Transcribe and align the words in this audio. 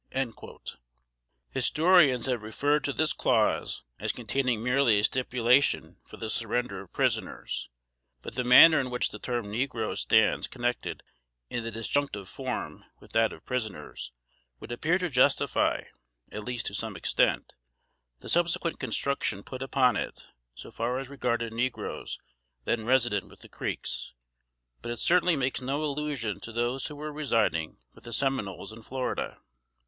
Historians 1.51 2.25
have 2.25 2.41
referred 2.41 2.83
to 2.83 2.91
this 2.91 3.13
clause 3.13 3.83
as 3.99 4.11
containing 4.11 4.63
merely 4.63 4.97
a 4.97 5.03
stipulation 5.03 5.97
for 6.07 6.17
the 6.17 6.27
surrender 6.27 6.81
of 6.81 6.91
prisoners; 6.91 7.69
but 8.23 8.33
the 8.33 8.43
manner 8.43 8.79
in 8.79 8.89
which 8.89 9.11
the 9.11 9.19
term 9.19 9.51
"negroes" 9.51 9.99
stands 9.99 10.47
connected 10.47 11.03
in 11.51 11.63
the 11.63 11.69
disjunctive 11.69 12.27
form 12.27 12.83
with 12.99 13.11
that 13.11 13.31
of 13.31 13.45
"prisoners," 13.45 14.11
would 14.59 14.71
appear 14.71 14.97
to 14.97 15.07
justify, 15.07 15.83
at 16.31 16.43
least 16.43 16.65
to 16.65 16.73
some 16.73 16.95
extent, 16.95 17.53
the 18.21 18.27
subsequent 18.27 18.79
construction 18.79 19.43
put 19.43 19.61
upon 19.61 19.95
it, 19.95 20.23
so 20.55 20.71
far 20.71 20.97
as 20.97 21.09
regarded 21.09 21.53
negroes 21.53 22.19
then 22.63 22.85
resident 22.85 23.29
with 23.29 23.41
the 23.41 23.47
Creeks; 23.47 24.13
but 24.81 24.91
it 24.91 24.97
certainly 24.97 25.35
makes 25.35 25.61
no 25.61 25.83
allusion 25.83 26.39
to 26.39 26.51
those 26.51 26.87
who 26.87 26.95
were 26.95 27.13
residing 27.13 27.77
with 27.93 28.03
the 28.03 28.11
Seminoles 28.13 28.73
in 28.73 28.81
Florida. 28.81 29.37